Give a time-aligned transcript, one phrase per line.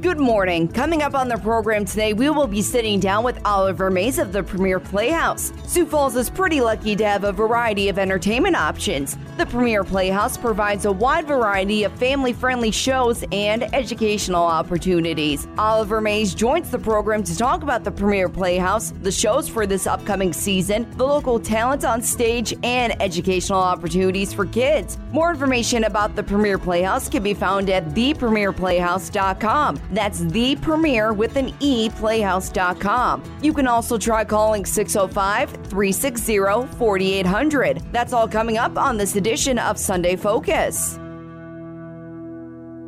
[0.00, 0.68] Good morning.
[0.68, 4.32] Coming up on the program today, we will be sitting down with Oliver Mayes of
[4.32, 5.52] the Premiere Playhouse.
[5.66, 9.18] Sioux Falls is pretty lucky to have a variety of entertainment options.
[9.38, 15.48] The Premiere Playhouse provides a wide variety of family friendly shows and educational opportunities.
[15.58, 19.88] Oliver Mayes joins the program to talk about the Premiere Playhouse, the shows for this
[19.88, 24.96] upcoming season, the local talent on stage, and educational opportunities for kids.
[25.10, 29.87] More information about the Premiere Playhouse can be found at thepremiereplayhouse.com.
[29.90, 33.22] That's the premiere with an E playhouse.com.
[33.42, 36.38] You can also try calling 605 360
[36.76, 37.82] 4800.
[37.92, 40.98] That's all coming up on this edition of Sunday Focus.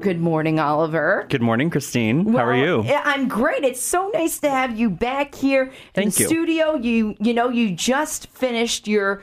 [0.01, 1.27] Good morning, Oliver.
[1.29, 2.33] Good morning, Christine.
[2.33, 2.83] How are you?
[2.89, 3.65] I'm great.
[3.65, 6.27] It's so nice to have you back here in Thank the you.
[6.27, 6.75] studio.
[6.75, 9.23] You you know you just finished your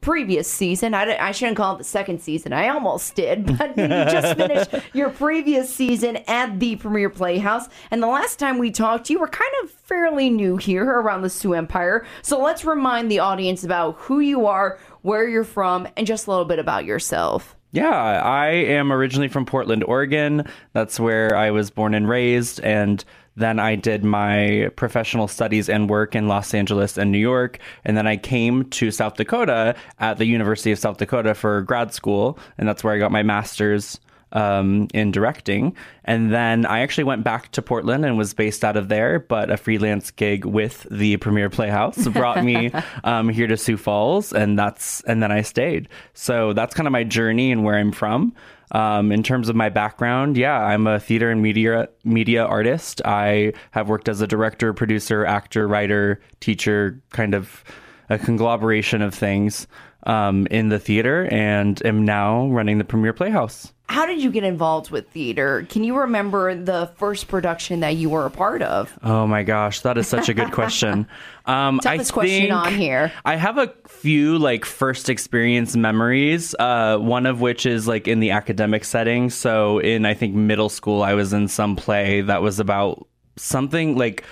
[0.00, 0.94] previous season.
[0.94, 2.52] I, I shouldn't call it the second season.
[2.52, 7.68] I almost did, but you just finished your previous season at the Premiere Playhouse.
[7.90, 11.30] And the last time we talked, you were kind of fairly new here around the
[11.30, 12.06] Sioux Empire.
[12.22, 16.30] So let's remind the audience about who you are, where you're from, and just a
[16.30, 17.56] little bit about yourself.
[17.72, 20.44] Yeah, I am originally from Portland, Oregon.
[20.72, 22.60] That's where I was born and raised.
[22.60, 23.04] And
[23.40, 27.58] then I did my professional studies and work in Los Angeles and New York.
[27.84, 31.92] And then I came to South Dakota at the University of South Dakota for grad
[31.92, 32.38] school.
[32.58, 34.00] And that's where I got my master's
[34.32, 35.74] um, in directing.
[36.04, 39.50] And then I actually went back to Portland and was based out of there, but
[39.50, 42.70] a freelance gig with the Premiere Playhouse brought me
[43.04, 45.88] um, here to Sioux Falls, and that's and then I stayed.
[46.14, 48.34] So that's kind of my journey and where I'm from.
[48.72, 53.02] Um, in terms of my background, yeah, I'm a theater and media media artist.
[53.04, 57.64] I have worked as a director, producer, actor, writer, teacher, kind of
[58.08, 59.66] a conglomeration of things
[60.04, 63.72] um, in the theater, and am now running the Premiere Playhouse.
[63.90, 65.66] How did you get involved with theater?
[65.68, 68.96] Can you remember the first production that you were a part of?
[69.02, 71.06] Oh my gosh, that is such a good question.
[71.46, 73.10] Um, Toughest I question on here.
[73.24, 76.54] I have a few like first experience memories.
[76.56, 79.30] Uh, one of which is like in the academic setting.
[79.30, 83.96] So in I think middle school, I was in some play that was about something
[83.96, 84.22] like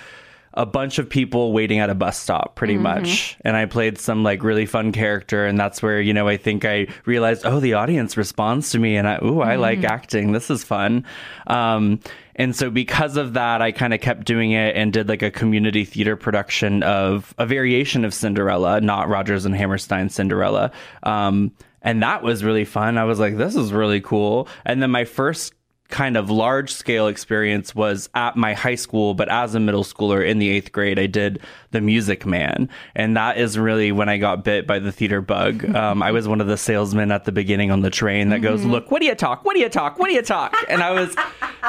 [0.59, 2.83] a bunch of people waiting at a bus stop pretty Mm-hmm.
[2.83, 3.37] much.
[3.45, 6.65] And i played some like really fun character and that's where you know i think
[6.65, 9.93] i realized oh the audience responds to me and i ooh i like Mm-hmm.
[9.93, 10.31] acting.
[10.33, 11.05] This is fun.
[11.47, 12.01] Um
[12.35, 15.31] and so because of that i kind of kept doing it and did like a
[15.31, 20.71] community theater production of a variation of cinderella not Rodgers and hammerstein cinderella.
[21.03, 22.97] Um and that was really fun.
[22.97, 24.49] I was like this is really cool.
[24.65, 25.53] And then my first
[25.89, 30.25] kind of large scale experience was at my high school, but as a middle schooler
[30.25, 31.39] in the eighth grade, I did
[31.71, 32.69] The Music Man.
[32.95, 35.65] And that is really when I got bit by the theater bug.
[35.79, 38.65] Um, I was one of the salesmen at the beginning on the train that goes,
[38.65, 39.45] Look, what do you talk?
[39.45, 39.97] What do you talk?
[39.97, 40.53] What do you talk?
[40.67, 41.15] And I was,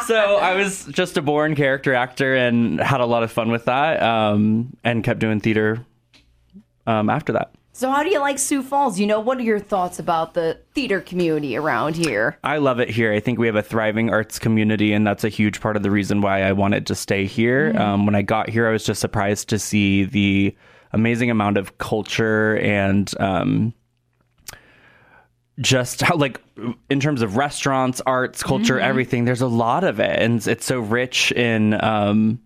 [0.06, 3.66] so I was just a born character actor and had a lot of fun with
[3.66, 5.86] that um, and kept doing theater
[6.88, 7.52] um, after that.
[7.80, 9.00] So, how do you like Sioux Falls?
[9.00, 12.36] You know, what are your thoughts about the theater community around here?
[12.44, 13.10] I love it here.
[13.10, 15.90] I think we have a thriving arts community, and that's a huge part of the
[15.90, 17.74] reason why I wanted to stay here.
[17.78, 20.54] Um, when I got here, I was just surprised to see the
[20.92, 23.72] amazing amount of culture and um,
[25.58, 26.38] just how, like,
[26.90, 30.20] in terms of restaurants, arts, culture, everything, there's a lot of it.
[30.20, 31.82] And it's so rich in.
[31.82, 32.42] Um,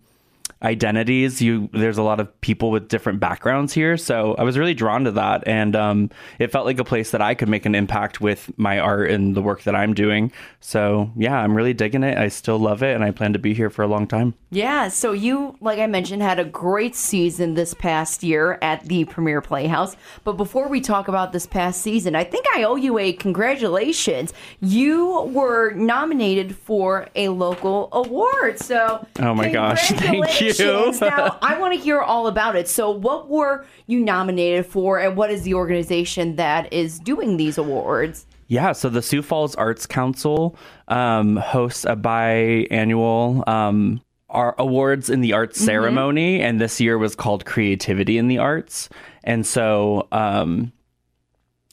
[0.63, 1.41] identities.
[1.41, 3.97] You there's a lot of people with different backgrounds here.
[3.97, 5.43] So i was really drawn to that.
[5.47, 8.79] And um, it felt like a place that i could make an impact with my
[8.79, 10.31] art and the work that i'm doing.
[10.59, 12.17] So yeah i'm really digging it.
[12.17, 12.95] I still love it.
[12.95, 14.33] And i plan to be here for a long time.
[14.55, 19.03] Yeah, so you, like I mentioned, had a great season this past year at the
[19.03, 19.97] Premiere Playhouse.
[20.23, 24.33] But before we talk about this past season, I think I owe you a congratulations.
[24.61, 28.59] You were nominated for a local award.
[28.59, 30.44] So, Oh my gosh, thank you.
[30.53, 31.01] Congratulations.
[31.01, 32.67] now, I want to hear all about it.
[32.67, 37.57] So, what were you nominated for, and what is the organization that is doing these
[37.57, 38.25] awards?
[38.47, 40.55] Yeah, so the Sioux Falls Arts Council
[40.87, 47.15] um, hosts a biannual um, our awards in the arts ceremony, and this year was
[47.15, 48.89] called Creativity in the Arts.
[49.23, 50.73] And so um,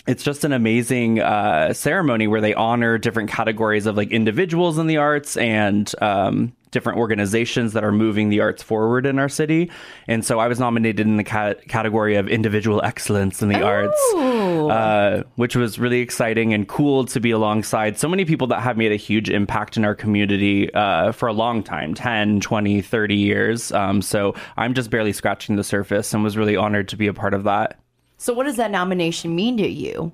[0.06, 4.86] it's just an amazing uh, ceremony where they honor different categories of like individuals in
[4.86, 9.70] the arts and um, different organizations that are moving the arts forward in our city.
[10.08, 14.14] And so I was nominated in the cat- category of individual excellence in the arts,
[14.14, 18.76] uh, which was really exciting and cool to be alongside so many people that have
[18.76, 23.14] made a huge impact in our community uh, for a long time 10, 20, 30
[23.14, 23.70] years.
[23.70, 27.14] Um, so I'm just barely scratching the surface and was really honored to be a
[27.14, 27.78] part of that.
[28.16, 30.12] So, what does that nomination mean to you?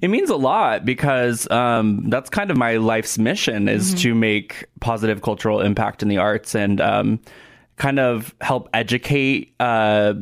[0.00, 4.64] It means a lot because um, that's kind of my life's mission is to make
[4.80, 7.20] positive cultural impact in the arts and um,
[7.76, 10.14] kind of help educate uh,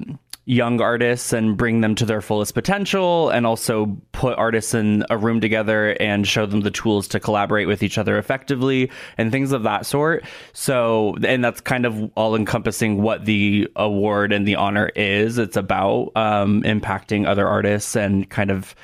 [0.49, 5.19] young artists and bring them to their fullest potential and also put artists in a
[5.19, 9.53] room together and show them the tools to collaborate with each other effectively and things
[9.53, 10.25] of that sort.
[10.55, 15.37] So, and that's kind of all encompassing what the award and the honor is.
[15.37, 18.75] It's about um, impacting other artists and kind of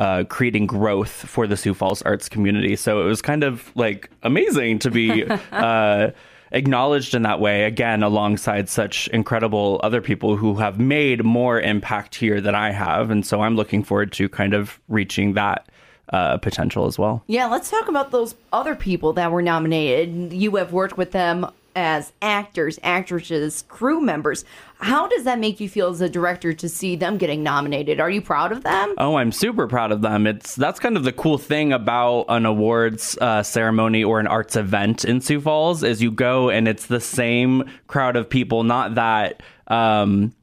[0.00, 2.74] uh, creating growth for the Sioux Falls arts community.
[2.74, 6.10] So it was kind of like amazing to be uh,
[6.52, 12.14] acknowledged in that way again, alongside such incredible other people who have made more impact
[12.14, 13.10] here than I have.
[13.10, 15.68] And so I'm looking forward to kind of reaching that
[16.08, 17.22] uh, potential as well.
[17.26, 20.32] Yeah, let's talk about those other people that were nominated.
[20.32, 21.46] You have worked with them
[21.76, 24.44] as actors, actresses, crew members.
[24.78, 28.00] How does that make you feel as a director to see them getting nominated?
[28.00, 28.94] Are you proud of them?
[28.98, 30.26] Oh, I'm super proud of them.
[30.26, 34.56] It's that's kind of the cool thing about an awards uh, ceremony or an arts
[34.56, 38.62] event in Sioux Falls is you go and it's the same crowd of people.
[38.62, 40.34] Not that um,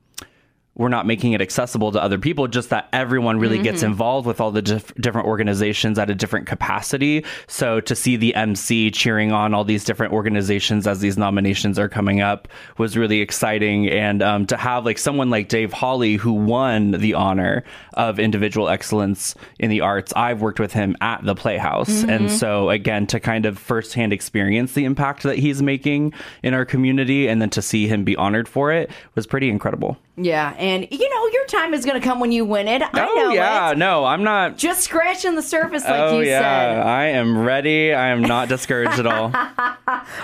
[0.78, 4.40] we're not making it accessible to other people, just that everyone really gets involved with
[4.40, 7.26] all the dif- different organizations at a different capacity.
[7.48, 11.90] So to see the MC cheering on all these different organizations as these nominations are
[11.90, 12.48] coming up
[12.78, 13.90] was really exciting.
[13.90, 17.64] And um, to have like someone like Dave Hawley, who won the honor
[17.94, 22.04] of individual excellence in the arts, I've worked with him at the Playhouse.
[22.04, 26.14] And so again, to kind of firsthand experience the impact that he's making
[26.44, 29.98] in our community and then to see him be honored for it was pretty incredible.
[30.20, 32.82] Yeah, and you know your time is going to come when you win it.
[32.82, 33.78] I oh know yeah, it.
[33.78, 34.58] no, I'm not.
[34.58, 36.88] Just scratching the surface, like oh you yeah, said.
[36.88, 37.94] I am ready.
[37.94, 39.32] I am not discouraged at all.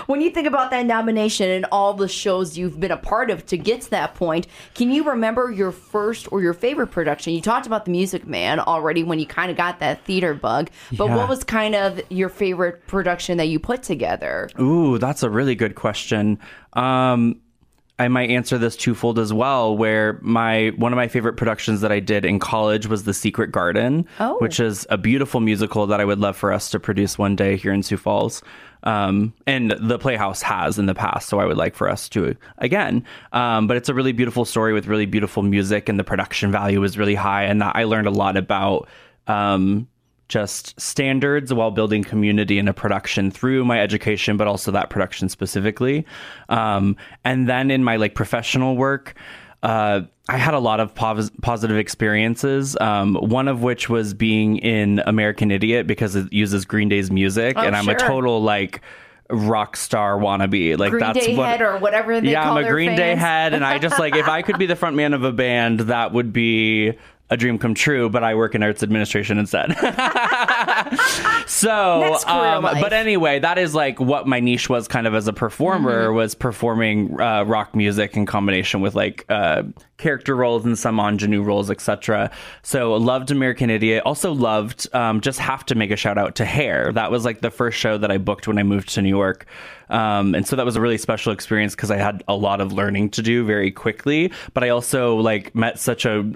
[0.06, 3.44] When you think about that nomination and all the shows you've been a part of
[3.46, 7.32] to get to that point, can you remember your first or your favorite production?
[7.32, 10.70] You talked about The Music Man already when you kind of got that theater bug,
[10.96, 11.16] but Yeah.
[11.16, 14.48] what was kind of your favorite production that you put together?
[14.60, 16.38] Ooh, that's a really good question.
[16.74, 17.40] Um,
[17.98, 19.76] I might answer this twofold as well.
[19.76, 23.52] Where my one of my favorite productions that I did in college was The Secret
[23.52, 24.36] Garden, Oh.
[24.38, 27.56] which is a beautiful musical that I would love for us to produce one day
[27.56, 28.42] here in Sioux Falls.
[28.82, 32.34] Um, and the Playhouse has in the past, so I would like for us to
[32.58, 33.04] again.
[33.32, 36.82] Um, but it's a really beautiful story with really beautiful music, and the production value
[36.82, 37.44] is really high.
[37.44, 38.88] And that I learned a lot about
[39.26, 39.86] um,
[40.28, 45.28] just standards while building community in a production through my education, but also that production
[45.28, 46.06] specifically.
[46.48, 49.14] Um, and then in my like professional work,
[49.62, 52.76] uh, I had a lot of pos- positive experiences.
[52.80, 57.56] Um, one of which was being in American Idiot because it uses Green Day's music,
[57.56, 58.80] and I'm a total like
[59.30, 60.78] rock star wannabe.
[60.78, 63.54] Like Green that's Day what head or whatever they yeah, I'm a Green Day head,
[63.54, 66.12] and I just like if I could be the front man of a band, that
[66.12, 66.94] would be
[67.34, 68.08] a dream come true.
[68.08, 69.76] But I work in arts administration instead.
[71.46, 75.32] so, um, but anyway, that is like what my niche was, kind of as a
[75.32, 76.16] performer, Mm-hmm.
[76.16, 79.62] was performing uh, rock music in combination with like uh,
[79.98, 82.30] character roles and some ingenue roles, etc.
[82.62, 84.02] So, loved American Idiot.
[84.06, 84.88] Also loved.
[84.94, 86.92] Um, just have to make a shout out to Hair.
[86.92, 89.46] That was like the first show that I booked when I moved to New York.
[89.90, 92.72] Um, and so that was a really special experience because I had a lot of
[92.72, 96.32] learning to do very quickly, but I also like met such a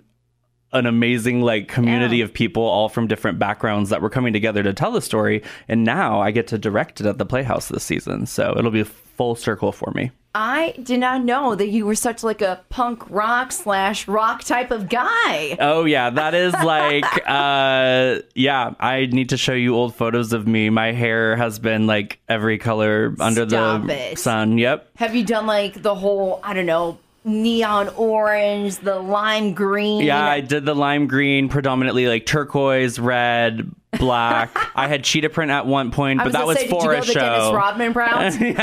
[0.73, 2.25] an amazing like community Yeah.
[2.25, 5.43] of people all from different backgrounds that were coming together to tell the story.
[5.69, 8.27] And now i get to direct it at the playhouse this season.
[8.27, 10.11] So it'll be a full circle for me.
[10.35, 14.71] I did not know that you were such like a punk rock slash rock type
[14.71, 15.57] of guy.
[15.59, 16.11] oh yeah.
[16.11, 18.75] That is like uh yeah.
[18.79, 20.69] I need to show you old photos of me.
[20.71, 24.19] My hair has been like every color under Stop the it.
[24.19, 24.59] sun.
[24.59, 24.91] Yep.
[24.97, 30.05] Have you done like the whole, I don't know, neon orange, the lime green?
[30.05, 34.51] Yeah, I did the lime green, predominantly like turquoise, red, black.
[34.77, 37.07] I had cheetah print at one point, but was that was say, for did a
[37.07, 37.55] the Dennis show.
[37.55, 38.35] Rodman route?
[38.41, 38.55] you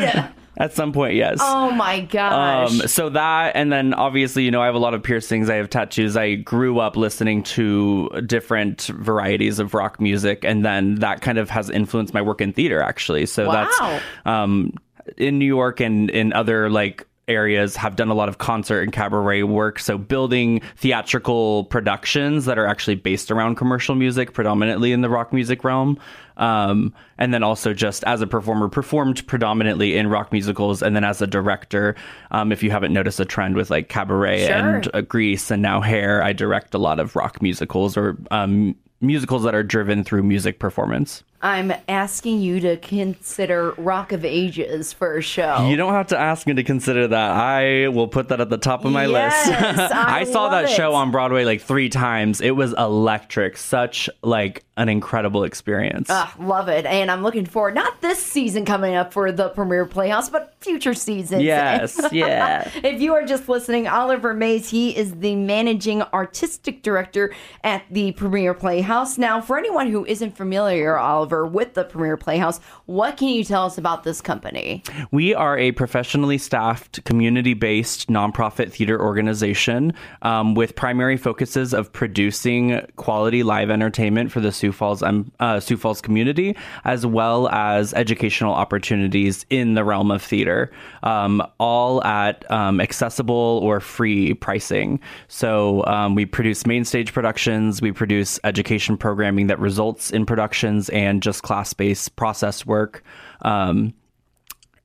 [0.00, 0.24] did.
[0.58, 1.38] At some point, yes.
[1.40, 2.70] Oh my gosh.
[2.82, 5.48] Um, so that, and then obviously, you know, I have a lot of piercings.
[5.48, 6.14] I have tattoos.
[6.14, 11.48] I grew up listening to different varieties of rock music, and then that kind of
[11.48, 13.24] has influenced my work in theater, actually.
[13.26, 13.52] So Wow.
[13.80, 14.74] that's um,
[15.16, 18.92] in New York and in other like areas have done a lot of concert and
[18.92, 19.78] cabaret work.
[19.78, 25.32] So building theatrical productions that are actually based around commercial music, predominantly in the rock
[25.32, 25.98] music realm.
[26.36, 31.04] Um, and then also just as a performer, performed predominantly in rock musicals, and then
[31.04, 31.94] as a director,
[32.30, 34.56] um, if you haven't noticed a trend with like Cabaret Sure.
[34.56, 38.74] and uh, Grease and now Hair, I direct a lot of rock musicals or um,
[39.00, 41.22] musicals that are driven through music performance.
[41.42, 45.66] I'm asking you to consider Rock of Ages for a show.
[45.68, 47.30] You don't have to ask me to consider that.
[47.32, 49.46] I will put that at the top of my Yes,
[49.78, 49.92] list.
[49.92, 50.70] I saw love that it.
[50.70, 52.40] show on Broadway like three times.
[52.40, 53.56] It was electric.
[53.56, 56.08] Such like an incredible experience.
[56.10, 56.86] Ah, love it.
[56.86, 60.94] And I'm looking forward, not this season coming up for the Premiere Playhouse, but future
[60.94, 61.42] seasons.
[61.42, 62.70] yes, yeah.
[62.82, 67.34] If you are just listening, Oliver Mayes, he is the managing artistic director
[67.64, 69.18] at the Premiere Playhouse.
[69.18, 73.64] Now, for anyone who isn't familiar, Oliver, with the Premiere Playhouse, what can you tell
[73.64, 74.82] us about this company?
[75.10, 81.92] We are a professionally staffed, community based nonprofit theater organization um, with primary focuses of
[81.92, 87.48] producing quality live entertainment for the Sioux Falls, um, uh, Sioux Falls community, as well
[87.48, 90.70] as educational opportunities in the realm of theater,
[91.02, 95.00] um, all at um, accessible or free pricing.
[95.28, 100.88] So um, we produce main stage productions, we produce education programming that results in productions,
[100.90, 103.02] and just class based process work.
[103.40, 103.94] Um,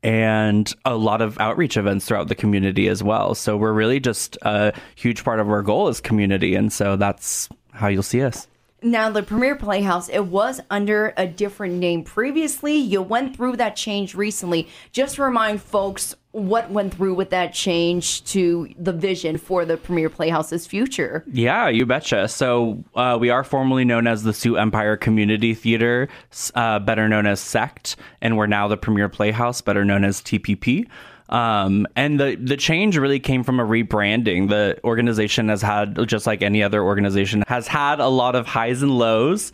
[0.03, 3.36] and a lot of outreach events throughout the community as well.
[3.36, 7.50] So we're really just a huge part of our goal is community, and so that's
[7.72, 8.48] how you'll see us.
[8.84, 12.75] Now, the Premiere Playhouse, it was under a different name previously.
[12.75, 14.67] You went through that change recently.
[14.91, 20.12] Just remind folks what went through with that change to the vision for the Premiere
[20.12, 21.24] Playhouse's future.
[21.25, 22.27] Yeah, you betcha.
[22.27, 26.07] So uh, we are formerly known as the Sioux Empire Community Theater,
[26.53, 30.88] uh, better known as SECT, and we're now the Premiere Playhouse, better known as TPP.
[31.29, 34.50] Um, and the the change really came from a rebranding.
[34.50, 38.81] The organization has had, just like any other organization, has had a lot of highs
[38.81, 39.51] and lows.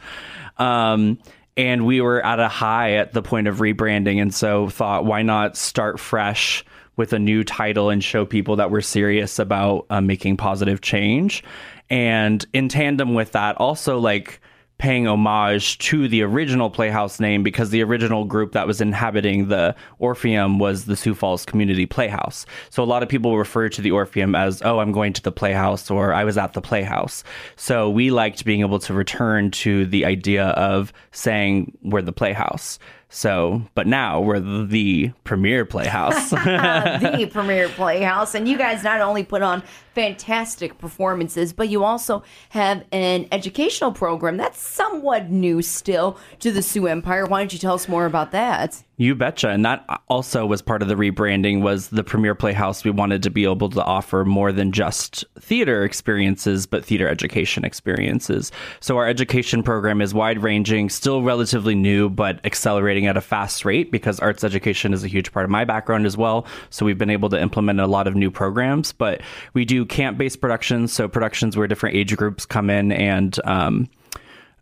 [0.57, 1.17] Um,
[1.55, 5.21] and we were at a high at the point of rebranding, and so thought, why
[5.21, 6.63] not start fresh
[6.95, 11.43] with a new title and show people that we're serious about uh, making positive change.
[11.89, 14.39] And in tandem with that, also like
[14.77, 19.75] paying homage to the original Playhouse name because the original group that was inhabiting the
[19.99, 22.45] Orpheum was the Sioux Falls Community Playhouse.
[22.69, 25.31] So a lot of people refer to the Orpheum as, oh, I'm going to the
[25.31, 27.23] Playhouse or I was at the Playhouse.
[27.55, 32.79] So we liked being able to return to the idea of saying we're the Playhouse.
[33.15, 36.29] So, but now we're the premiere playhouse.
[36.31, 38.33] the Premiere Playhouse.
[38.33, 39.61] And you guys not only put on
[39.93, 46.63] fantastic performances, but you also have an educational program that's somewhat new still to the
[46.63, 47.27] Sioux Empire.
[47.27, 48.81] Why don't you tell us more about that?
[48.97, 49.49] You betcha.
[49.49, 52.83] And that also was part of the rebranding was the Premiere Playhouse.
[52.83, 57.65] We wanted to be able to offer more than just theater experiences, but theater education
[57.65, 58.51] experiences.
[58.81, 63.65] So our education program is wide ranging, still relatively new, but accelerating at a fast
[63.65, 66.45] rate because arts education is a huge part of my background as well.
[66.69, 69.21] So we've been able to implement a lot of new programs, but
[69.55, 70.93] we do camp based productions.
[70.93, 73.89] So productions where different age groups come in and, um,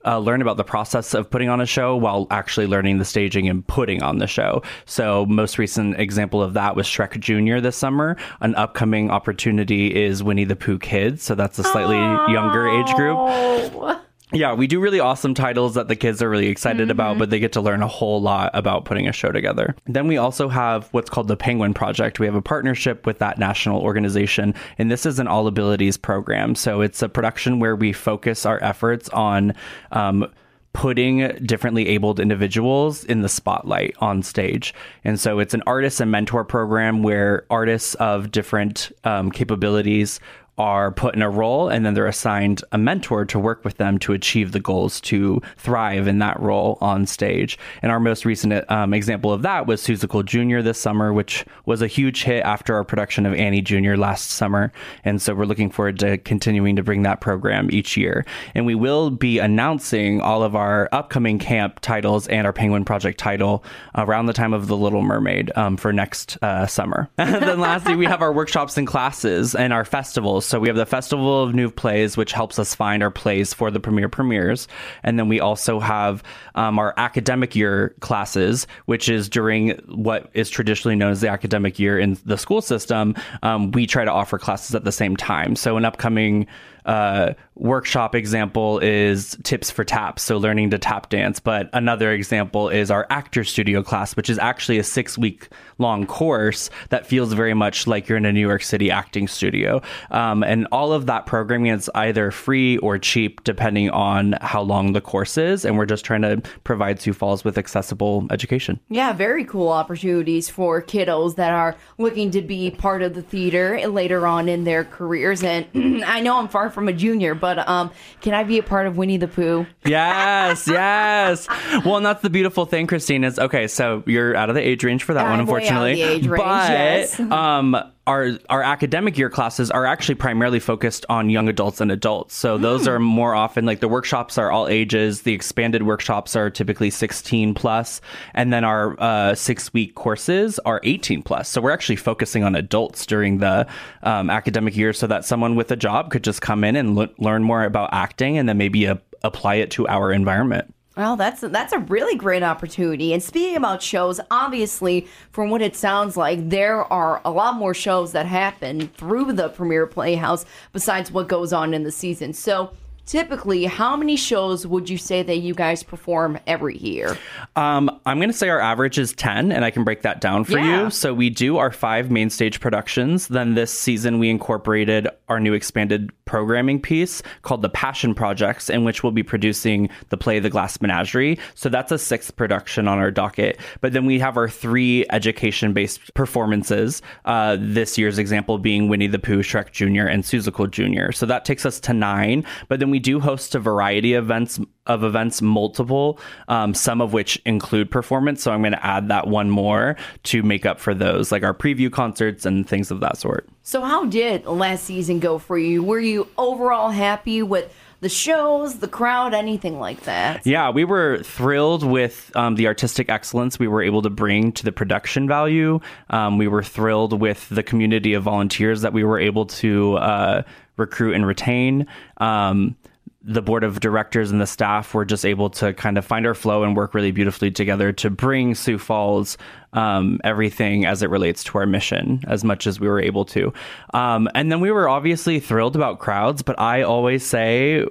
[0.06, 3.48] uh, learn about the process of putting on a show while actually learning the staging
[3.50, 4.62] and putting on the show.
[4.86, 7.62] So, most recent example of that was Shrek Jr.
[7.62, 8.18] this summer.
[8.42, 11.24] An upcoming opportunity is Winnie the Pooh Kids.
[11.24, 11.98] So, that's a slightly
[12.32, 14.00] younger age group.
[14.34, 17.40] Yeah, we do really awesome titles that the kids are really excited about, but they
[17.40, 19.76] get to learn a whole lot about putting a show together.
[19.86, 22.20] Then we also have what's called the Penguin Project.
[22.20, 26.56] We have a partnership with that national organization, and this is an all abilities program.
[26.56, 29.54] So it's a production where we focus our efforts on
[29.92, 30.32] um,
[30.74, 34.74] putting differently abled individuals in the spotlight on stage.
[35.04, 40.22] And so it's an artist and mentor program where artists of different um, capabilities
[40.62, 43.98] are put in a role and then they're assigned a mentor to work with them
[43.98, 47.58] to achieve the goals to thrive in that role on stage.
[47.82, 50.62] And our most recent um, example of that was Seussical Jr.
[50.62, 53.96] this summer, which was a huge hit after our production of Annie Jr.
[53.96, 54.72] last summer.
[55.04, 58.24] And so we're looking forward to continuing to bring that program each year.
[58.54, 63.18] And we will be announcing all of our upcoming camp titles and our Penguin Project
[63.18, 63.64] title
[63.96, 67.10] around the time of The Little Mermaid um, for next uh, summer.
[67.18, 70.51] and then lastly, we have our workshops and classes and our festivals.
[70.52, 73.72] So we have the Festival of New Plays, which helps us find our plays for
[73.72, 74.68] the premiere premieres.
[75.02, 76.24] And then we also have
[76.56, 81.80] um, our academic year classes, which is during what is traditionally known as the academic
[81.80, 83.16] year in the school system.
[83.44, 85.56] Um, we try to offer classes at the same time.
[85.56, 86.48] So an upcoming
[86.86, 91.40] uh, workshop example is tips for taps, so learning to tap dance.
[91.40, 96.06] But another example is our actor studio class, which is actually a six week long
[96.06, 99.82] course that feels very much like you're in a New York City acting studio.
[100.10, 104.94] Um, and all of that programming is either free or cheap, depending on how long
[104.94, 105.66] the course is.
[105.66, 108.80] And we're just trying to provide Sioux Falls with accessible education.
[108.90, 113.88] Yeah, very cool opportunities for kiddos that are looking to be part of the theater
[113.88, 115.44] later on in their careers.
[115.44, 115.68] And
[116.04, 118.98] I know I'm far from a junior, but um, can I be a part of
[118.98, 119.66] Winnie the Pooh?
[119.86, 121.48] Yes, yes.
[121.86, 123.24] Well, and that's the beautiful thing, Christine.
[123.24, 123.68] Is okay.
[123.68, 125.96] So you're out of the age range for that I'm one, way out of unfortunately.
[125.96, 127.20] the age range, but yes.
[127.20, 132.36] um, our our academic year classes are actually primarily focused on young adults and adults.
[132.36, 135.22] So those are more often like the workshops are all ages.
[135.22, 138.02] The expanded workshops are typically 16 plus,
[138.34, 141.48] and then our uh, six week courses are 18 plus.
[141.48, 143.68] So we're actually focusing on adults during the
[144.02, 147.10] um, academic year, so that someone with a job could just come in and le-
[147.20, 150.74] learn more about acting, and then maybe a- apply it to our environment.
[150.98, 153.14] Well, that's that's a really great opportunity.
[153.14, 157.74] And speaking about shows, obviously, from what it sounds like, there are a lot more
[157.74, 162.34] shows that happen through the Premiere Playhouse besides what goes on in the season.
[162.34, 162.74] So,
[163.06, 167.18] typically, how many shows would you say that you guys perform every year?
[167.56, 170.44] Um, I'm going to say our average is 10, and I can break that down
[170.44, 170.84] for Yeah.
[170.86, 170.90] you.
[170.90, 173.28] So we do our five main stage productions.
[173.30, 178.84] Then this season, we incorporated our new expanded programming piece called the Passion Projects, in
[178.84, 181.40] which we'll be producing the play The Glass Menagerie.
[181.56, 183.58] So that's a sixth production on our docket.
[183.80, 187.02] But then we have our three education based performances.
[187.26, 191.12] Uh, this year's example being Winnie the Pooh, Shrek Jr., and Seussical Jr.
[191.12, 192.46] So that takes us to nine.
[192.68, 197.14] But then we do host a variety of events of events, multiple, um, some of
[197.14, 198.42] which include performance.
[198.42, 201.54] So I'm going to add that one more to make up for those, like our
[201.54, 203.48] preview concerts and things of that sort.
[203.64, 205.84] So, how did last season go for you?
[205.84, 210.46] Were you overall happy with the shows, the crowd, anything like that?
[210.48, 214.64] Yeah, we were thrilled with um, the artistic excellence we were able to bring to
[214.64, 215.80] the production value.
[216.10, 220.42] Um, we were thrilled with the community of volunteers that we were able to uh,
[220.78, 221.86] recruit and retain.
[222.18, 222.76] Um,
[223.24, 226.34] the board of directors and the staff were just able to kind of find our
[226.34, 229.38] flow and work really beautifully together to bring Sioux Falls
[229.74, 233.54] um, everything as it relates to our mission as much as we were able to.
[233.94, 237.86] Um, and then we were obviously thrilled about crowds, but I always say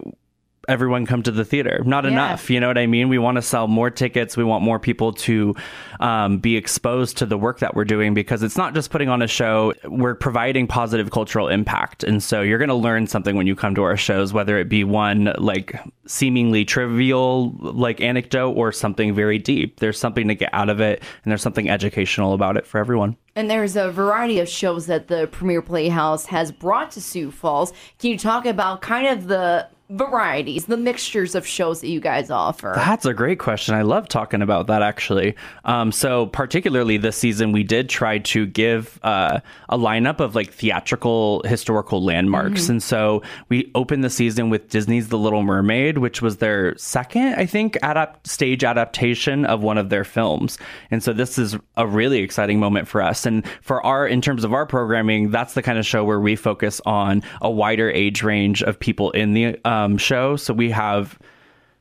[0.68, 1.82] everyone come to the theater.
[1.84, 2.10] Not Yeah.
[2.10, 2.50] enough.
[2.50, 3.08] You know what I mean?
[3.08, 4.36] We want to sell more tickets.
[4.36, 5.54] We want more people to
[6.00, 9.22] um, be exposed to the work that we're doing because it's not just putting on
[9.22, 9.72] a show.
[9.84, 12.04] We're providing positive cultural impact.
[12.04, 14.68] And so you're going to learn something when you come to our shows, whether it
[14.68, 19.80] be one like seemingly trivial, like anecdote, or something very deep.
[19.80, 23.16] There's something to get out of it, and there's something educational about it for everyone.
[23.36, 27.72] And there's a variety of shows that the Premiere Playhouse has brought to Sioux Falls.
[27.98, 32.30] Can you talk about kind of the varieties, the mixtures of shows that you guys
[32.30, 32.72] offer?
[32.74, 33.74] That's a great question.
[33.74, 35.34] I love talking about that actually.
[35.64, 40.52] Um, so, particularly this season, we did try to give uh, a lineup of like
[40.52, 42.68] theatrical historical landmarks.
[42.68, 47.34] And so we opened the season with Disney's The Little Mermaid, which was their second,
[47.34, 50.58] I think, adapt- stage adaptation of one of their films.
[50.90, 53.26] And so this is a really exciting moment for us.
[53.26, 56.36] And for our, in terms of our programming, that's the kind of show where we
[56.36, 60.36] focus on a wider age range of people in the um, show.
[60.36, 61.18] So we have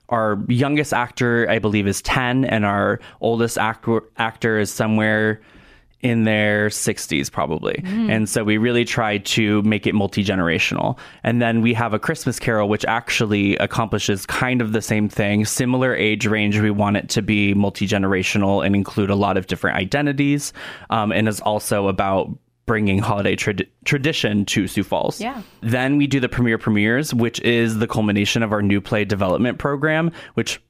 [0.09, 5.41] our youngest actor, I believe, is 10, and our oldest actor, actor is somewhere
[6.01, 7.81] in their 60s, probably.
[8.09, 10.97] And so we really try to make it multi generational.
[11.23, 15.43] And then we have a Christmas Carol, which actually accomplishes kind of the same thing.
[15.43, 19.47] Similar age range, we want it to be multi generational and include a lot of
[19.47, 20.53] different identities,
[20.89, 22.29] um, and is also about
[22.69, 25.19] bringing holiday trad- tradition to Sioux Falls.
[25.19, 25.41] Yeah.
[25.61, 29.57] Then we do the premiere premieres, which is the culmination of our new play development
[29.57, 30.61] program, which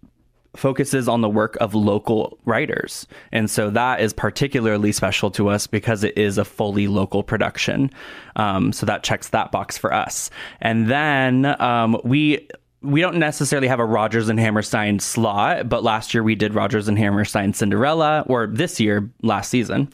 [0.56, 3.06] focuses on the work of local writers.
[3.34, 7.92] And so that is particularly special to us because it is a fully local production.
[8.38, 10.30] Um, so that checks that box for us.
[10.62, 12.48] And then um, we
[12.82, 16.88] we don't necessarily have a Rodgers and Hammerstein slot, but last year we did Rodgers
[16.88, 19.90] and Hammerstein Cinderella, or this year, last season.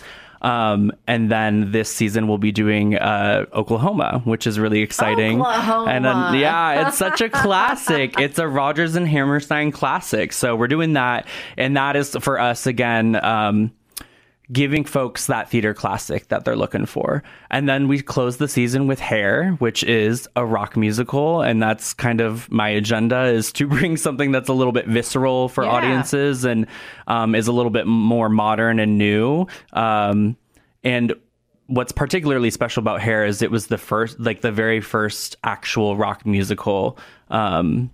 [0.46, 5.42] Um, and then this season we'll be doing uh, Oklahoma, which is really exciting.
[5.42, 5.92] Oklahoma.
[5.92, 8.20] And then, yeah, it's such a classic.
[8.20, 10.32] It's a Rodgers and Hammerstein classic.
[10.32, 11.26] So we're doing that,
[11.58, 13.16] and that is for us again.
[13.26, 13.72] Um,
[14.52, 17.24] giving folks that theater classic that they're looking for.
[17.50, 21.42] And then we close the season with Hair, which is a rock musical.
[21.42, 25.50] And that's kind of my agenda is to bring something that's a little bit visceral
[25.50, 25.72] for Yeah.
[25.72, 26.68] audiences and
[27.08, 29.48] um, is a little bit more modern and new.
[29.74, 30.38] Um,
[30.84, 31.14] and
[31.68, 35.98] what's particularly special about Hair is it was the first, like the very first actual
[35.98, 37.00] rock musical
[37.32, 37.90] um,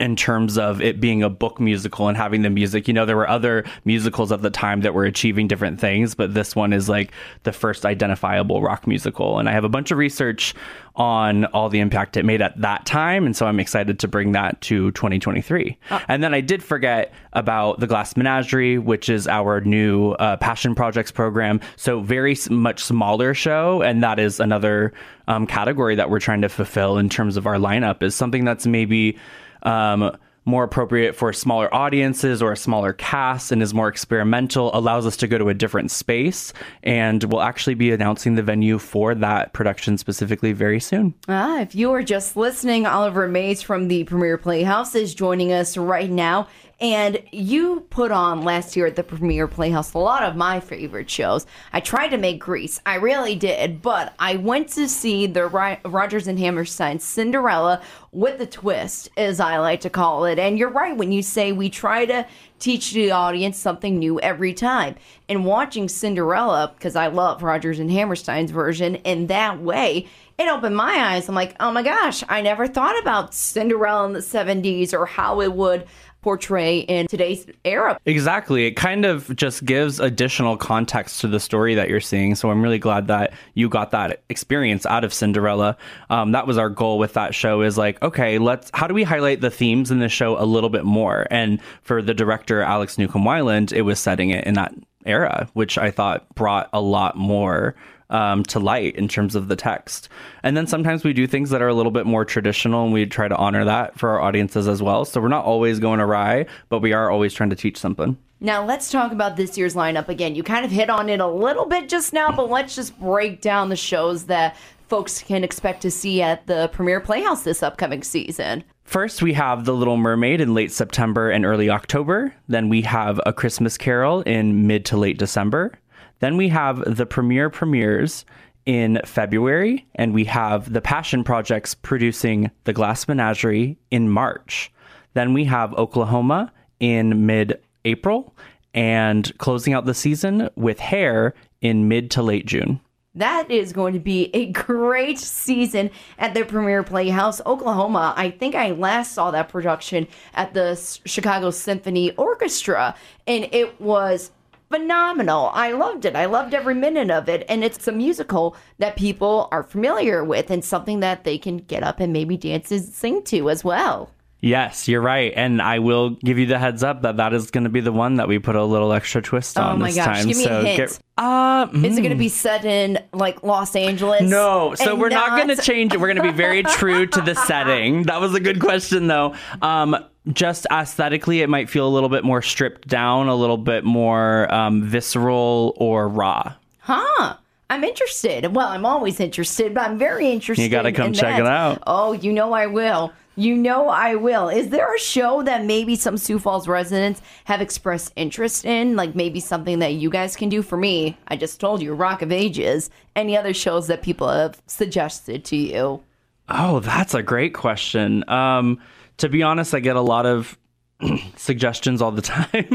[0.00, 2.88] in terms of it being a book musical and having the music.
[2.88, 6.34] You know, there were other musicals at the time that were achieving different things, but
[6.34, 7.12] this one is like
[7.44, 9.38] the first identifiable rock musical.
[9.38, 10.54] And I have a bunch of research
[10.96, 13.26] on all the impact it made at that time.
[13.26, 15.76] And so I'm excited to bring that to 2023.
[15.90, 16.02] Oh.
[16.08, 20.74] And then I did forget about the Glass Menagerie, which is our new uh, Passion
[20.74, 21.60] Projects program.
[21.76, 23.82] So very much smaller show.
[23.82, 24.94] And that is another
[25.28, 28.66] um, category that we're trying to fulfill in terms of our lineup is something that's
[28.66, 29.18] maybe
[29.62, 30.16] um,
[30.46, 35.16] more appropriate for smaller audiences or a smaller cast and is more experimental, allows us
[35.16, 36.52] to go to a different space.
[36.84, 41.14] And we'll actually be announcing the venue for that production specifically very soon.
[41.28, 45.76] Ah, if you are just listening, Oliver Mayes from the Premiere Playhouse is joining us
[45.76, 46.46] right now.
[46.78, 51.08] And you put on last year at the Premiere Playhouse a lot of my favorite
[51.08, 51.46] shows.
[51.72, 56.28] I tried to make Grease, I really did, but I went to see the Rodgers
[56.28, 57.80] and Hammerstein Cinderella
[58.12, 60.38] with the twist, as I like to call it.
[60.38, 62.26] And you're right when you say we try to
[62.58, 64.96] teach the audience something new every time.
[65.28, 70.06] And watching Cinderella, because I love Rodgers and Hammerstein's version, in that way,
[70.38, 71.28] it opened my eyes.
[71.28, 75.40] I'm like, oh my gosh, I never thought about Cinderella in the 70s or how
[75.40, 75.86] it would
[76.26, 77.96] portray in today's era.
[78.04, 78.66] Exactly.
[78.66, 82.34] It kind of just gives additional context to the story that you're seeing.
[82.34, 85.76] So I'm really glad that you got that experience out of Cinderella.
[86.10, 89.04] Um, that was our goal with that show is like, okay, let's, how do we
[89.04, 91.28] highlight the themes in the show a little bit more?
[91.30, 95.78] And for the director, Alex Newcomb Wyland, it was setting it in that era, which
[95.78, 97.76] I thought brought a lot more
[98.10, 100.08] um, to light in terms of the text.
[100.42, 103.06] And then sometimes we do things that are a little bit more traditional and we
[103.06, 105.04] try to honor that for our audiences as well.
[105.04, 108.16] So we're not always going awry, but we are always trying to teach something.
[108.40, 110.34] Now let's talk about this year's lineup again.
[110.34, 113.40] You kind of hit on it a little bit just now, but let's just break
[113.40, 114.56] down the shows that
[114.88, 118.62] folks can expect to see at the Premiere Playhouse this upcoming season.
[118.84, 122.32] First, we have The Little Mermaid in late September and early October.
[122.46, 125.72] Then we have A Christmas Carol in mid to late December.
[126.20, 128.24] Then we have the premiere premieres
[128.64, 134.72] in February, and we have the Passion Projects producing The Glass Menagerie in March.
[135.14, 138.34] Then we have Oklahoma in mid April,
[138.74, 142.80] and closing out the season with Hair in mid to late June.
[143.14, 148.12] That is going to be a great season at the Premiere Playhouse, Oklahoma.
[148.14, 150.76] I think I last saw that production at the
[151.06, 152.94] Chicago Symphony Orchestra,
[153.26, 154.32] and it was
[154.70, 155.50] phenomenal.
[155.52, 156.16] I loved it.
[156.16, 157.44] I loved every minute of it.
[157.48, 161.82] And it's a musical that people are familiar with and something that they can get
[161.82, 164.10] up and maybe dance and sing to as well.
[164.40, 165.32] Yes, you're right.
[165.34, 167.92] And I will give you the heads up that that is going to be the
[167.92, 170.28] one that we put a little extra twist on oh my this gosh, time.
[170.28, 170.76] Give me so a hint.
[170.76, 171.84] Get, uh, mm.
[171.84, 174.22] Is it going to be set in like Los Angeles?
[174.22, 174.74] No.
[174.74, 176.00] So we're not, not going to change it.
[176.00, 178.04] We're going to be very true to the setting.
[178.04, 179.34] That was a good question, though.
[179.62, 179.96] Um,
[180.32, 184.52] just aesthetically, it might feel a little bit more stripped down, a little bit more
[184.52, 186.54] um, visceral or raw.
[186.78, 187.36] Huh.
[187.68, 188.54] I'm interested.
[188.54, 190.62] Well, I'm always interested, but I'm very interested.
[190.62, 191.40] You got to come check that.
[191.40, 191.82] it out.
[191.86, 193.12] Oh, you know I will.
[193.38, 194.48] You know I will.
[194.48, 198.96] Is there a show that maybe some Sioux Falls residents have expressed interest in?
[198.96, 201.18] Like maybe something that you guys can do for me?
[201.28, 202.88] I just told you, Rock of Ages.
[203.14, 206.02] Any other shows that people have suggested to you?
[206.48, 208.28] Oh, that's a great question.
[208.28, 208.80] Um,
[209.18, 210.56] to be honest, I get a lot of
[211.36, 212.66] suggestions all the time.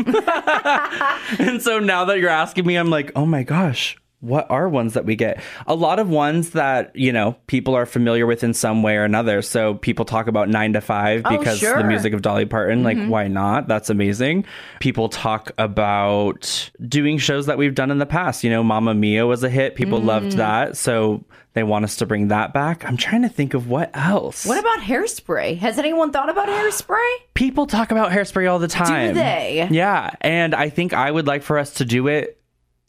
[1.39, 4.93] and so now that you're asking me, I'm like, oh my gosh, what are ones
[4.93, 5.41] that we get?
[5.67, 9.03] A lot of ones that, you know, people are familiar with in some way or
[9.03, 9.41] another.
[9.41, 11.77] So people talk about nine to five because sure.
[11.77, 13.01] the music of Dolly Parton, mm-hmm.
[13.01, 13.67] like, why not?
[13.67, 14.45] That's amazing.
[14.79, 18.43] People talk about doing shows that we've done in the past.
[18.43, 19.75] You know, Mamma Mia was a hit.
[19.75, 20.05] People mm.
[20.05, 20.77] loved that.
[20.77, 22.85] So they want us to bring that back.
[22.85, 24.45] I'm trying to think of what else.
[24.45, 25.57] What about hairspray?
[25.57, 27.15] Has anyone thought about hairspray?
[27.33, 29.09] People talk about hairspray all the time.
[29.09, 29.67] Do they?
[29.71, 30.11] Yeah.
[30.21, 32.40] And I think I would like for us to do it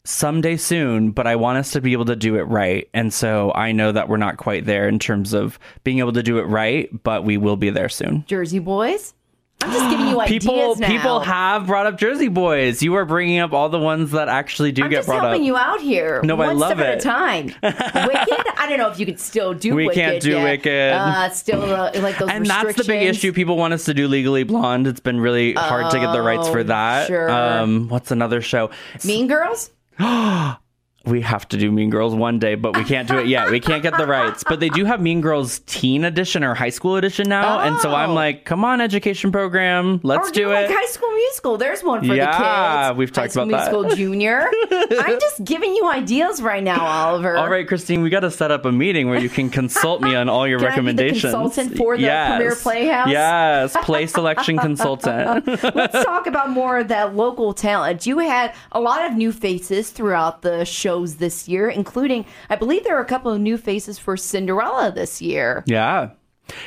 [0.05, 2.89] someday soon, but I want us to be able to do it right.
[2.93, 6.23] And so I know that we're not quite there in terms of being able to
[6.23, 8.25] do it right, but we will be there soon.
[8.27, 9.13] Jersey Boys?
[9.61, 10.87] I'm just giving you ideas people, now.
[10.89, 12.83] People have brought up Jersey Boys.
[12.83, 15.23] You are bringing up all the ones that actually do I'm get brought up.
[15.23, 16.21] I'm just helping you out here.
[16.21, 16.85] No, One I love step it.
[16.85, 17.45] at a time.
[17.63, 18.45] Wicked?
[18.57, 19.95] I don't know if you can still do we Wicked.
[20.01, 20.43] can't do yet.
[20.43, 20.93] Wicked.
[20.93, 23.31] Uh, still uh, like those And that's the big issue.
[23.31, 24.85] People want us to do Legally Blonde.
[24.85, 27.07] It's been really hard to get the rights for Oh, that.
[27.07, 27.29] sure.
[27.29, 28.69] Um, what's another show?
[29.05, 29.71] Mean Girls?
[31.05, 33.51] we have to do Mean Girls one day, but we can't do it yet.
[33.51, 34.43] We can't get the rights.
[34.47, 37.93] But they do have Mean Girls Teen Edition or High School Edition now, and so
[37.93, 38.13] I'm Oh.
[38.13, 40.69] like, come on, education program, let's do do it.
[40.69, 41.57] like High School Musical.
[41.57, 42.39] There's one for Yeah, the kids.
[42.43, 43.71] Yeah, we've talked High School about that.
[43.71, 44.49] Musical Junior.
[44.71, 47.37] I'm just giving you ideas right now, Oliver.
[47.37, 50.15] All right, Christine, we got to set up a meeting where you can consult me
[50.15, 51.33] on all your Can I be the recommendations.
[51.33, 52.37] consultant for the yes.
[52.37, 53.09] Premiere Playhouse?
[53.09, 55.47] Yes, play selection consultant.
[55.75, 58.05] Let's talk about more of that local talent.
[58.05, 62.83] You had a lot of new faces throughout the shows this year, including, I believe
[62.83, 65.63] there are a couple of new faces for Cinderella this year.
[65.67, 66.11] Yeah.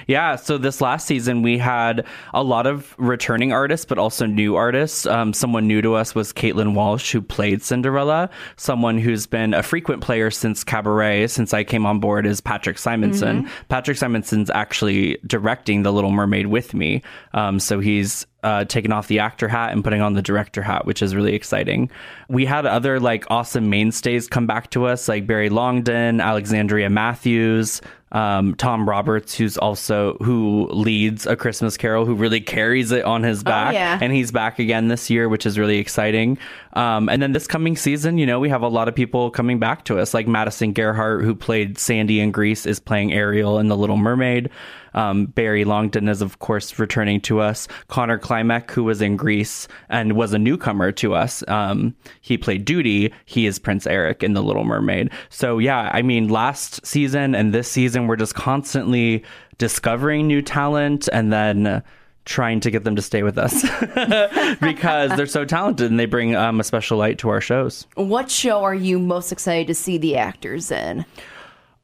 [0.07, 4.57] Yeah, so this last season we had a lot of returning artists, but also new
[4.57, 5.07] artists.
[5.07, 8.31] Um, someone new to us was Caitlin Walsh, who played Cinderella.
[8.57, 12.79] Someone who's been a frequent player since Cabaret, since I came on board, is Patrick
[12.79, 13.49] Simonson.
[13.69, 17.03] Patrick Simonson's actually directing The Little Mermaid with me.
[17.35, 20.87] Um, so he's uh, taking off the actor hat and putting on the director hat,
[20.87, 21.91] which is really exciting.
[22.29, 27.83] We had other like awesome mainstays come back to us, like Barry Longden, Alexandria Matthews,
[28.13, 33.25] um, Tom Roberts, who's also who leads A Christmas Carol, who really carries it on
[33.25, 33.99] his back, yeah.
[34.01, 36.39] and he's back again this year, which is really exciting.
[36.77, 39.59] Um, and then this coming season, you know, we have a lot of people coming
[39.59, 43.69] back to us, like Madison Gerhart, who played Sandy in Grease, is playing Ariel in
[43.69, 44.51] The Little Mermaid.
[44.93, 47.67] Um, Barry Longden is, of course, returning to us.
[47.89, 52.67] Connor Klimek, who was in Grease and was a newcomer to us, um, he played
[52.67, 53.11] Doody.
[53.25, 55.11] He is Prince Eric in The Little Mermaid.
[55.31, 59.25] So, yeah, I mean, last season and this season, we're just constantly
[59.57, 61.83] discovering new talent and then.
[62.27, 63.63] Trying to get them to stay with us
[64.61, 67.87] because they're so talented and they bring um, a special light to our shows.
[67.95, 71.07] What show are you most excited to see the actors in?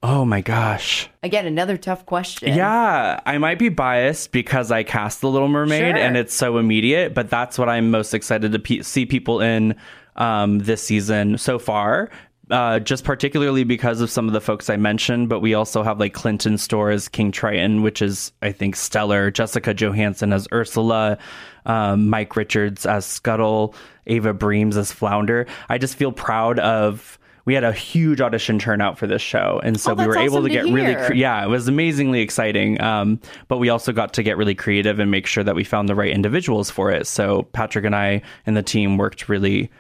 [0.02, 1.09] Oh my gosh.
[1.22, 2.57] Again, another tough question.
[2.57, 5.96] Yeah, I might be biased because I cast The Little Mermaid Sure.
[5.96, 9.76] and it's so immediate, but that's what I'm most excited to pe- see people in
[10.16, 12.11] um, this season so far.
[12.53, 15.99] Uh, just particularly because of some of the folks I mentioned, but we also have
[15.99, 19.31] like Clinton Store as King Triton, which is I think stellar.
[19.31, 21.17] Jessica Johansson as Ursula,
[21.65, 23.75] um, Mike Richards as Scuttle,
[24.07, 25.47] Ava Breams as Flounder.
[25.71, 27.19] I just feel proud of.
[27.45, 30.27] We had a huge audition turnout for this show, and so Oh, we were that's
[30.27, 32.81] able to to get really cre- yeah, it was amazingly exciting.
[32.81, 35.88] Um, but we also got to get really creative and make sure that we found
[35.88, 37.07] the right individuals for it.
[37.07, 39.71] So Patrick and I and the team worked really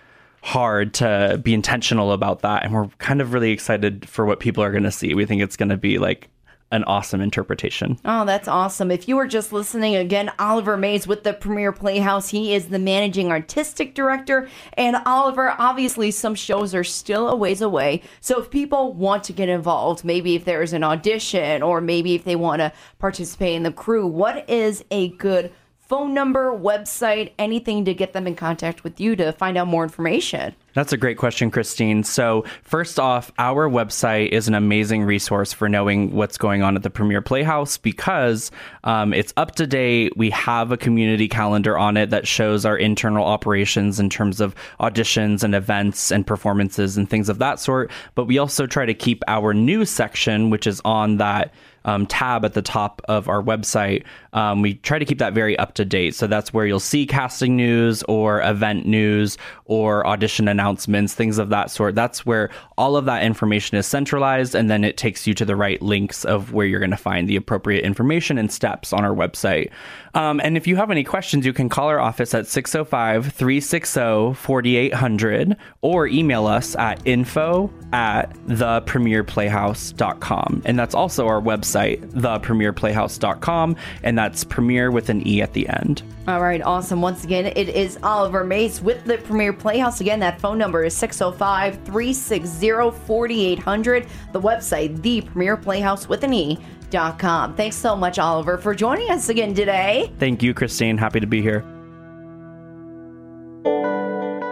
[0.42, 4.62] hard to be intentional about that, and we're kind of really excited for what people
[4.62, 5.14] are going to see.
[5.14, 6.28] We think it's going to be like
[6.72, 7.98] an awesome interpretation.
[8.04, 8.90] Oh, that's awesome.
[8.90, 12.30] If you were just listening again, Oliver Mayes with the Premiere Playhouse.
[12.30, 14.48] He is the managing artistic director.
[14.72, 18.02] And Oliver, obviously, some shows are still a ways away.
[18.20, 22.24] So if people want to get involved, maybe if there's an audition or maybe if
[22.24, 25.52] they want to participate in the crew, what is a good
[25.92, 29.82] phone number, website, anything to get them in contact with you to find out more
[29.82, 30.56] information?
[30.72, 32.02] That's a great question, Christine.
[32.02, 36.82] So, first off, our website is an amazing resource for knowing what's going on at
[36.82, 38.50] the Premiere Playhouse because
[38.84, 40.16] um, it's up to date.
[40.16, 44.54] We have a community calendar on it that shows our internal operations in terms of
[44.80, 47.90] auditions and events and performances and things of that sort.
[48.14, 51.52] But we also try to keep our news section, which is on that
[51.84, 54.04] um, tab at the top of our website.
[54.32, 56.14] Um, we try to keep that very up to date.
[56.14, 61.50] So that's where you'll see casting news or event news or audition announcements, things of
[61.50, 61.94] that sort.
[61.94, 64.54] That's where all of that information is centralized.
[64.54, 67.28] And then it takes you to the right links of where you're going to find
[67.28, 69.70] the appropriate information and steps on our website.
[70.14, 74.34] Um, and if you have any questions, you can call our office at 605 360
[74.34, 80.62] 4800 or email us at info at thepremiereplayhouse.com.
[80.64, 83.76] And that's also our website, thepremiereplayhouse.com.
[84.02, 86.02] And that's premiere with an E at the end.
[86.28, 87.02] All right, awesome.
[87.02, 90.00] Once again, it is Oliver Mayes with the Premiere Playhouse.
[90.00, 94.06] Again, that phone number is 605 360 4800.
[94.32, 96.58] The website, the Premiere Playhouse with an E.
[96.90, 97.54] Dot com.
[97.54, 100.12] Thanks so much, Oliver, for joining us again today.
[100.18, 100.98] Thank you, Christine.
[100.98, 101.60] Happy to be here.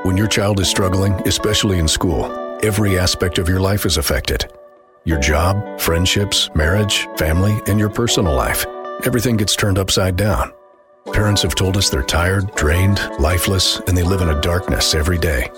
[0.04, 2.24] When your child is struggling, especially in school,
[2.62, 4.50] every aspect of your life is affected.
[5.06, 8.66] Your job, friendships, marriage, family, and your personal life.
[9.04, 10.52] Everything gets turned upside down.
[11.14, 15.16] Parents have told us they're tired, drained, lifeless, and they live in a darkness every
[15.16, 15.50] day.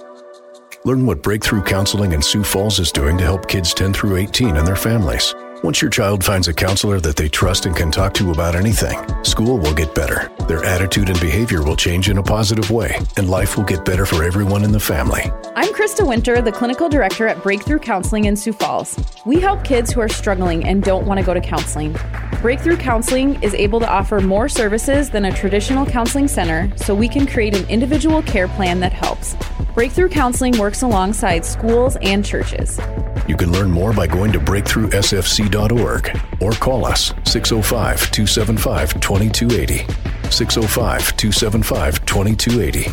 [0.84, 4.56] Learn what Breakthrough Counseling in Sioux Falls is doing to help kids 10 through 18
[4.56, 5.34] and their families.
[5.62, 8.98] Once your child finds a counselor that they trust and can talk to about anything,
[9.22, 10.28] school will get better.
[10.48, 14.04] Their attitude and behavior will change in a positive way, and life will get better
[14.04, 15.22] for everyone in the family.
[15.54, 18.98] I'm Krista Winter, the clinical director at Breakthrough Counseling in Sioux Falls.
[19.24, 21.96] We help kids who are struggling and don't want to go to counseling.
[22.40, 27.08] Breakthrough Counseling is able to offer more services than a traditional counseling center, so we
[27.08, 29.36] can create an individual care plan that helps.
[29.74, 32.78] Breakthrough Counseling works alongside schools and churches.
[33.26, 40.30] You can learn more by going to breakthroughtsfc.org or call us 605 275 2280.
[40.30, 42.90] 605 275 2280.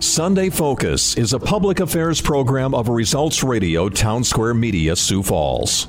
[0.00, 5.88] Sunday Focus is a public affairs program of Results Radio Townsquare Media, Sioux Falls.